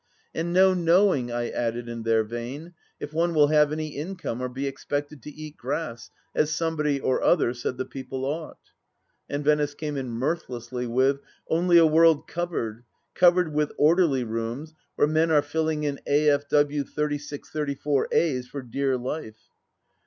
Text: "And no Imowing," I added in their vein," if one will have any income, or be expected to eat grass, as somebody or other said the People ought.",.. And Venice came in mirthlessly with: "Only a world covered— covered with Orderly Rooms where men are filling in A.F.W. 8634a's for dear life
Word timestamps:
"And 0.33 0.51
no 0.51 0.71
Imowing," 0.73 1.31
I 1.31 1.49
added 1.51 1.87
in 1.87 2.01
their 2.01 2.23
vein," 2.23 2.73
if 2.99 3.13
one 3.13 3.35
will 3.35 3.49
have 3.49 3.71
any 3.71 3.89
income, 3.89 4.41
or 4.41 4.49
be 4.49 4.65
expected 4.65 5.21
to 5.21 5.29
eat 5.29 5.57
grass, 5.57 6.09
as 6.33 6.51
somebody 6.51 6.99
or 6.99 7.21
other 7.21 7.53
said 7.53 7.77
the 7.77 7.85
People 7.85 8.25
ought.",.. 8.25 8.57
And 9.29 9.45
Venice 9.45 9.75
came 9.75 9.97
in 9.97 10.09
mirthlessly 10.09 10.87
with: 10.87 11.21
"Only 11.49 11.77
a 11.77 11.85
world 11.85 12.27
covered— 12.27 12.83
covered 13.21 13.53
with 13.53 13.73
Orderly 13.77 14.23
Rooms 14.23 14.73
where 14.95 15.07
men 15.07 15.29
are 15.29 15.43
filling 15.43 15.83
in 15.83 15.99
A.F.W. 16.07 16.83
8634a's 16.83 18.47
for 18.47 18.63
dear 18.63 18.97
life 18.97 19.49